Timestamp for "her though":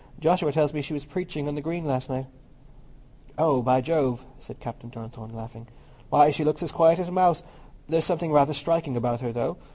9.21-9.57